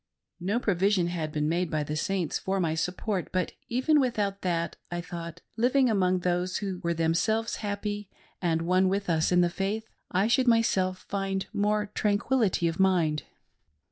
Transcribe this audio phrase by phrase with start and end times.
[0.39, 4.75] No provision had been made by the Saints for my support; but even without that,
[4.89, 8.09] I thought, living among those who were themselves happy,
[8.41, 13.21] and one with us in the faith, I should myself find more tranquillity of mind.